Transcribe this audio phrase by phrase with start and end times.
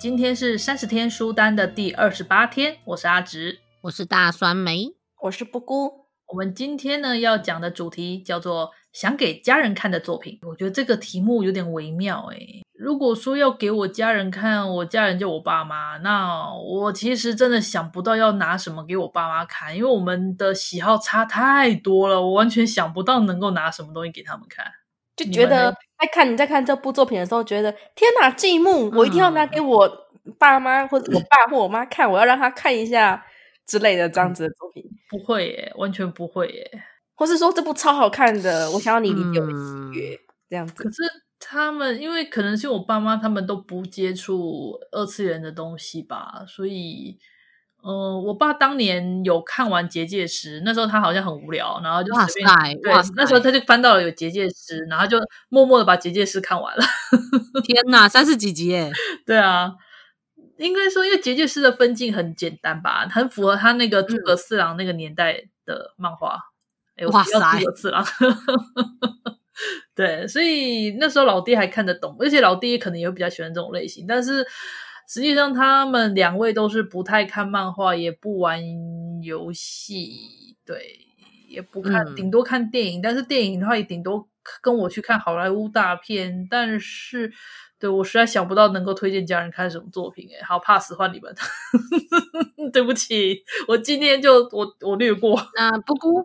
[0.00, 6.06] 今天是三十天书单的第二十八天，我是阿直，我是大酸梅，我是布姑。
[6.28, 10.38] 我们今天呢要讲的主题叫做想给家人看的作品。
[10.48, 12.62] 我觉得这个题目有点微妙诶。
[12.72, 24.64] 如果说要给我家人看，我家人就我爸妈，那我其实真的想不到要拿什么给我爸妈看，因为我们的喜好差太多了，我完全想不到能够拿什么东西给他们看。
[25.24, 29.88] 就觉得在看你在看这部作品的时候，觉得天哪，这一幕我一定要拿给我
[30.38, 33.24] 爸妈或者我爸或我妈看，我要让他看一下
[33.66, 34.84] 之类的这样子的作品。
[35.08, 36.82] 不会耶，完全不会耶。
[37.14, 40.18] 或是说这部超好看的，我想要你理解我的喜悦
[40.48, 40.74] 这样子。
[40.82, 41.02] 可是
[41.38, 47.18] 他们因为可能是我爸妈，他们都不接触二次元的东西吧，所以。
[47.82, 56.84] 呃，我爸当年有看完《结界师》，那时候他好像很无聊，然后就随便哇塞，对那时候他就翻到了有《结界师》，然后就默默的把《结界师》看完了。
[57.64, 58.92] 天哪，三十几集耶！
[59.24, 59.72] 对啊，
[60.58, 66.38] 应该说，因为《结界师》的分镜很简单吧，很符合他那个诸葛四郎那个年代的漫画。
[66.96, 68.04] 哎、嗯，哇塞，诸葛四郎。
[69.96, 74.46] 对，所以那时候老爹还看得懂，而且老爹可能也会比较喜欢这种类型，但是。
[75.12, 78.62] 实际上，他们两位都是不太看漫画，也不玩
[79.24, 81.00] 游戏，对，
[81.48, 83.02] 也不看，嗯、顶多看电影。
[83.02, 84.28] 但是电影的话，也顶多
[84.62, 86.46] 跟我去看好莱坞大片。
[86.48, 87.32] 但是，
[87.80, 91.34] 对，我实在想不到能够推荐家人看什么作品，哎，好 pass 换你们，
[92.72, 95.36] 对不起，我今天就我我略过。
[95.56, 96.24] 那布姑，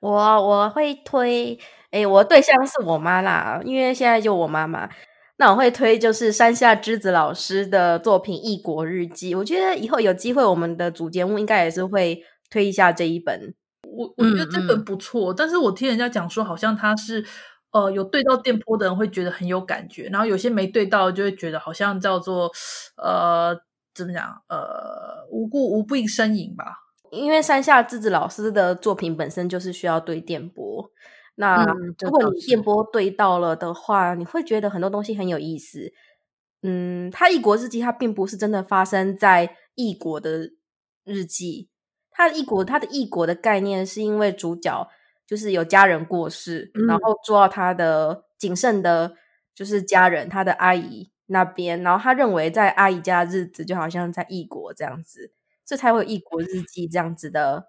[0.00, 0.12] 我
[0.46, 1.58] 我会推，
[1.90, 4.86] 哎，我对象是我妈啦，因为现在就我妈妈。
[5.38, 13.54] 那我会推就是山下之子老师的作品《异国日记》，我觉得以后有机会，我们的主节目应该也是会推一下这一本。
[13.88, 17.24] 我我觉得这本不错，嗯嗯，但是我听人家讲说，好像他是
[17.70, 22.50] 呃有对到电波的人会觉得很有感觉，然后有些没对到就会觉得好像叫做
[23.00, 23.56] 呃
[23.94, 26.64] 怎么讲呃无故无病呻吟吧。
[27.10, 30.57] 因为山下智子老师的作品本身就是需要对电波。
[31.40, 31.64] 那
[32.00, 35.92] 如果你电波对到了的话，嗯，你会觉得很多东西很有意思。
[36.62, 40.50] 嗯，他异国日记，它并不是真的发生在异国的
[41.04, 41.68] 日记。
[42.10, 44.88] 他异国，他的异国的概念是因为主角
[45.24, 49.14] 就是有家人过世，嗯，然后住到他的仅剩的，
[49.54, 55.32] 就是家人，他的阿姨那边，然后他认为在阿姨家的日子就好像在异国这样子，
[55.64, 57.68] 这才会有异国日记这样子的，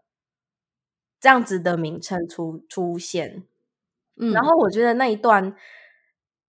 [1.19, 3.44] 这样子的名称出出现。
[4.19, 5.56] 嗯，然后我觉得那一段，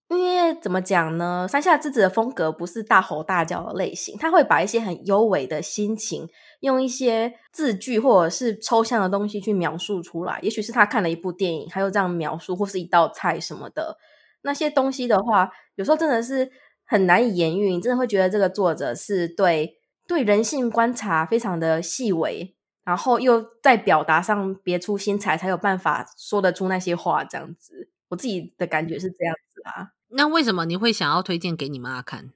[0.09, 1.47] 因为怎么讲呢？
[1.49, 6.29] 山下智子的风格不是大吼大叫的类型，他会把一些很优美的心情，
[6.61, 10.41] 用一些字句或者是抽象的东西去描述出来。
[10.43, 13.97] 也许是他看了一部电影，还有这样描述，或是一道菜什么的
[14.43, 16.51] 那些东西的话，有时候真的是
[16.85, 17.73] 很难以言喻。
[17.73, 22.57] 你真的会觉得这个作者是对对人性观察非常的细微。
[22.91, 27.23] 然后又在表达上别出心裁，才有办法说得出那些话。
[27.23, 29.93] 这样子，我自己的感觉是这样子啊。
[30.09, 32.33] 那为什么你会想要推荐给你妈看？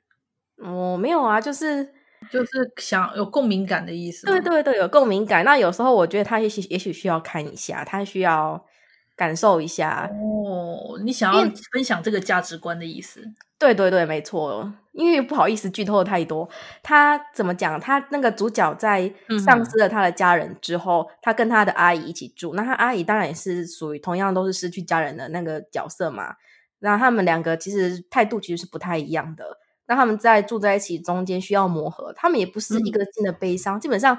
[0.59, 1.93] 哦，没有啊，就是
[2.31, 4.29] 就是想有共鸣感的意思。
[4.29, 5.45] 对对对，有共鸣感。
[5.45, 8.65] 那有时候我觉得他也许也许需要看一下，他需要
[9.17, 10.09] 感受一下。
[10.13, 13.25] 哦，你想要分享这个价值观的意思？
[13.59, 14.73] 对对对，没错。
[14.95, 16.49] 因为不好意思剧透太多，
[16.83, 17.79] 他怎么讲？
[17.81, 19.13] 他那个主角在
[19.45, 22.55] 丧失了他的家人之后，嗯，他跟他的阿姨一起住。
[22.55, 26.37] 那他阿姨当然也是属于同样都是失去家人的那个角色嘛。
[26.79, 29.59] 然后他们两个其实态度其实是不太一样的。
[29.87, 34.17] 那他们在住在一起中间需要磨合，他们也不是一个劲的悲伤，嗯，基本上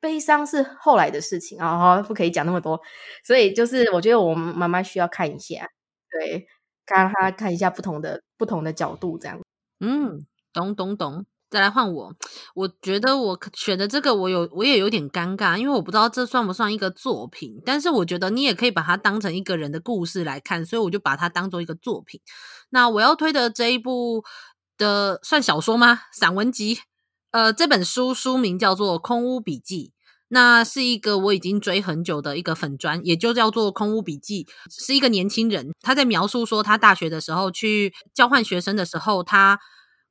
[0.00, 2.80] 悲伤是后来的事情啊，不可以讲那么多。
[3.22, 5.68] 所以就是我觉得我妈妈需要看一下，
[6.10, 6.46] 对，
[6.86, 9.38] 让他看一下不同的不同的角度这样。
[9.80, 12.14] 嗯，懂懂懂，再来换我。
[12.54, 17.60] 我觉得我选的这个，我有我也有点尴尬，因为我不知道这算不算一个作品。
[17.64, 22.20] 但是我觉得你也可以把它当成一个人的故事来看，所以我就把它当做一个作品。
[22.70, 24.24] 那我要推的这一部
[24.78, 26.00] 的算小说吗？
[26.12, 26.80] 散文集？
[27.32, 29.92] 呃，这本书书名叫做《空屋笔记》，
[30.28, 39.60] 那是一个我已经追很久的一个粉专，也就叫做《空屋笔记》，是一个年轻人他在描述说他大学的时候去交换学生的时候，他。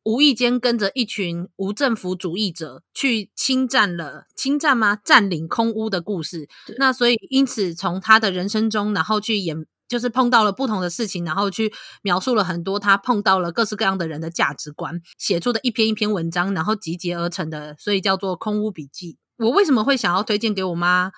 [0.07, 4.95] 无意间跟着一群无政府主义者去侵占了，侵占吗？
[5.03, 6.47] 占领空屋的故事。
[6.77, 9.65] 那所以因此从他的人生中，然后去演。
[9.87, 11.71] 就是碰到了不同的事情，然后去
[12.01, 19.13] 描述了很多他碰到了各式各样的人的价值观，写出的一篇一篇文章，然后集结而成的，所以叫做《空屋笔记》。
[19.37, 21.11] 我为什么会想要推荐给我妈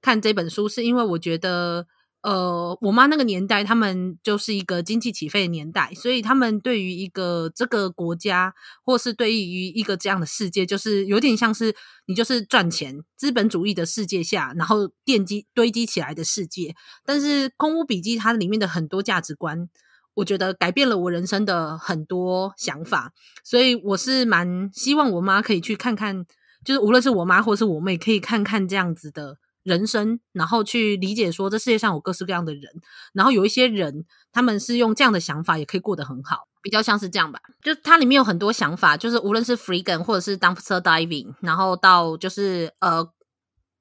[0.00, 0.68] 看这本书？
[0.68, 1.86] 是因为我觉得。
[2.24, 11.76] 呃，我妈那个年代，他们就是一个经济起飞的年代，所以他们对于一个这个国家，或是对于一个这样的世界，就是有点像是
[12.06, 16.74] 你就是赚钱，资本主义的世界下，然后奠基堆积起来的世界。
[17.04, 19.68] 但是《空屋笔记》它里面的很多价值观，
[20.14, 23.12] 我觉得改变了我人生的很多想法，
[23.44, 26.24] 所以我是蛮希望我妈可以去看看，
[26.64, 29.38] 就是无论是我妈或是我妹，可以看看这样子的。
[29.64, 32.70] 人生，然后去理解说，这世界上有各式各样的人，
[33.14, 37.40] 然后有一些人，他们是用这样的想法也可以过得很好，比较像是这样吧。
[37.62, 43.02] 就它里面有很多想法，就是无论是 freegan 或者是 dumpster diving，然后到就是呃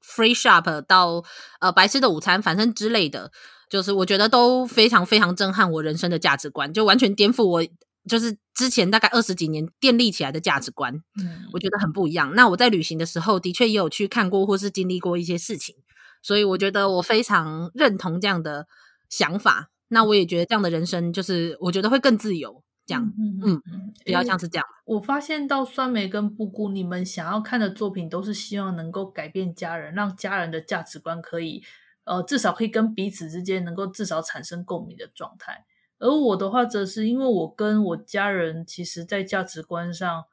[0.01, 1.21] free shop 到
[1.59, 3.29] 呃白吃的午餐，反正之类的，
[3.69, 7.61] 就是我觉得都非常非常震撼我人生的价值观，就完全颠覆我。
[8.09, 12.33] 就是之前大概二十几年建立起来的价值观，嗯，我觉得很不一样。
[12.35, 15.75] 那我在旅行的时候，的确也有去看过或是经历过一些事情，
[16.21, 18.67] 所以我觉得我非常认同这样的
[19.09, 19.69] 想法。
[19.89, 24.65] 那我也觉得这样的人生，就是我觉得会更自由，这样，嗯嗯嗯，比较像是这样。
[24.85, 31.63] 我发现到酸梅跟布谷，你们想要看的作品，都是希望能够改变家人，让家人的价值观可以，
[32.05, 35.65] 呃，至少可以跟彼此之间能够至少产生共鸣的状态。
[36.03, 40.25] 而我的话，则是因为我跟我家人，其实在价值观上，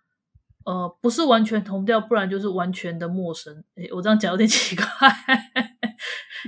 [0.65, 3.63] 呃，不是完全同调，不然就是完全的陌生。
[3.77, 4.85] 诶，我这样讲有点奇怪，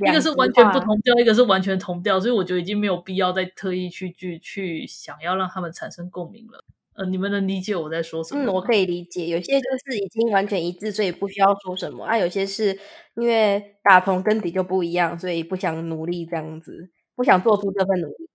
[0.06, 6.64] 一个是完全不同调，一个是完全同调，所以我觉得已经没有必要再特意去去去想要让他们产生共鸣了。
[6.94, 8.44] 呃，你们能理解我在说什么？
[8.44, 9.28] 嗯，我可以理解。
[9.28, 12.78] 有些就是已经完全一致，所以不需要说什么；啊，有些是
[13.14, 18.28] 因为打从根底就不一样，所以不想努力这样子，不想做出这份努力。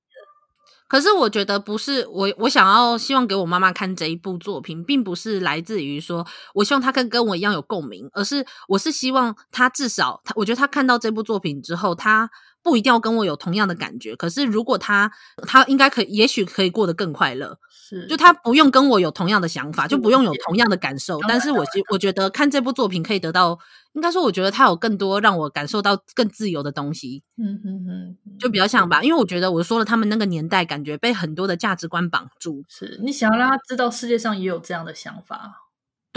[0.87, 12.29] 可是我觉得不是我，我想要希望给我妈妈看这一部作品，并不是来自于说我希望她跟跟我一样有共鸣，而是我是希望她至少，她我觉得她看到这部作品之后，她。
[12.67, 15.09] 不一定要跟我有同样的感觉，可是如果他
[15.43, 17.57] 他应该可以，也许可以过得更快乐。
[17.71, 21.17] 是，就他不用跟我有同样的想法，就不用有同样的感受。
[21.29, 23.57] 但是我觉我觉得看这部作品可以得到，
[23.93, 27.23] 应该说我觉得他有更多让我感受到更自由的东西。
[27.37, 32.65] 嗯嗯嗯，就比较像吧，因为我觉得我说了他们那个年代，感觉被很多的价值观绑住。
[32.67, 35.66] 是你想要让他知道世界上也有这样的想法。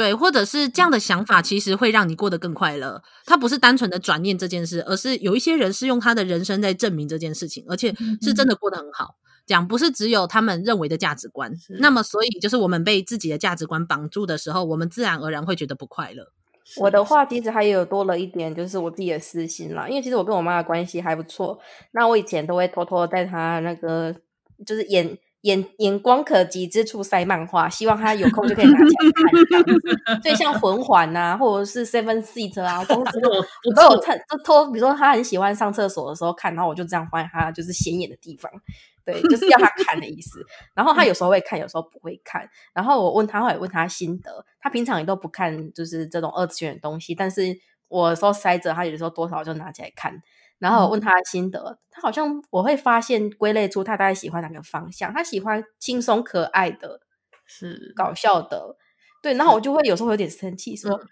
[0.00, 3.02] 对，或者是这样的想法，其实会让你过得更快乐。
[3.26, 9.16] 他不是单纯的转念这件事，而是有一些人是用他的人生在证明这件事情，而且是真的过得很好。
[9.44, 16.32] 讲不是只有他们认为的价值观，那么所以就是我们被自己的价值观绑住的时候，我们自然而然会觉得不快乐。
[16.78, 21.58] 我的话其实还有多了一点，就是我自己的私心啦，因为其实我跟我妈的关系还不错。
[21.92, 24.16] 那我以前都会偷偷在她那个
[24.64, 25.18] 就是演。
[25.42, 30.20] 眼眼光可及之处塞漫画，希望他有空就可以拿起来看这样子。
[30.22, 34.70] 所以像魂环啊，或者是 Seven Seat 啊， 公司我都有看，就偷。
[34.70, 38.50] 比如说他很喜欢上厕所的时候看，然后我就这样放在他就是显眼的地方，
[39.04, 40.44] 对，就是要他看的意思。
[40.74, 42.48] 然后他有时候会看，有时候不会看。
[42.74, 44.44] 然后我问他，会问他心得。
[44.60, 47.14] 他平常也都不看，就是这种二次元的东西。
[47.14, 47.58] 但是
[47.88, 50.22] 我说塞着，他有时候多少就拿起来看。
[50.60, 55.12] 然后我问他的心得，嗯、他好像我会发现归类出他大概喜欢哪个方向。
[55.12, 57.00] 他喜欢轻松可爱的，
[57.46, 58.76] 是搞笑的，
[59.22, 59.34] 对。
[59.34, 61.08] 然后我就会有时候有点生气，说、嗯、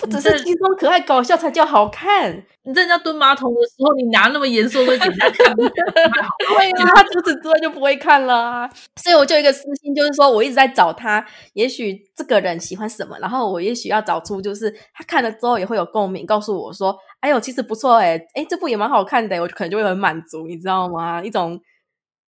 [0.00, 2.42] 不只是轻松可爱搞笑才叫好看。
[2.62, 8.70] 你在人家蹲马桶的时候，你拿那么严肃的给人家看，对啊，他除此之外就不会看了、啊。
[8.96, 16.96] 所以我就一个私心，就是说我一直在找他，也许这个人喜欢什么，然后我也许要找出就是他看了之后也会有共鸣，告诉我说。
[17.20, 21.22] 哎呦，其实不错哎，哎，这部也蛮好看的，我可能就会很满足，你知道吗？
[21.22, 21.60] 一种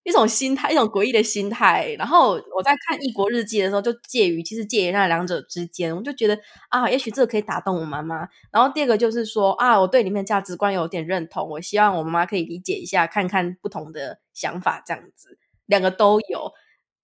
[0.05, 1.95] 一种心态，一种诡异的心态。
[1.99, 6.39] 然后我在看《异国日记》的时候，就介于其实介于那两者之间，我就觉得
[6.71, 8.29] 啊，也许这个可以打动我妈妈。
[8.51, 16.53] 然后第二个就是说啊，我对里面价值观有点认同，我希望我妈妈可以理解一下，看看不同的想法，这样子两个都有。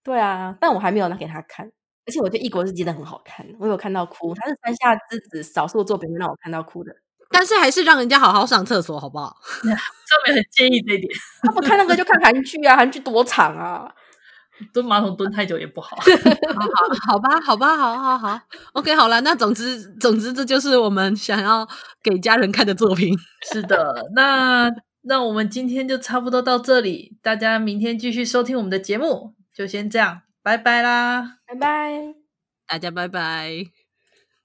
[0.03, 1.71] 对啊，但我还没有拿给她看，
[2.05, 6.93] 而且我觉得《异国日记》真的很好看，我有看到哭，它是山下之子少数作品会让我看到哭的。
[7.29, 9.37] 但是还是让人家好好上厕所，好不好？
[9.63, 11.07] 上面很介意这一点。
[11.43, 13.91] 他不看那个就看韩剧啊，韩剧多长啊，
[14.73, 15.95] 蹲马桶蹲太久也不好。
[15.97, 18.39] 好好好吧，好吧，好好好
[18.73, 19.21] ，OK，好了。
[19.21, 21.67] 那总之，总之，这就是我们想要
[22.01, 23.15] 给家人看的作品。
[23.51, 24.69] 是的，那
[25.03, 32.15] 那我们今天就差不多到这里，大家明天继续收听我们的节目，就先这样，拜拜啦，拜拜，
[32.67, 33.88] 大家拜拜。